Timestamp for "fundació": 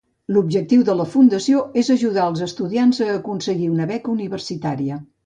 1.15-1.61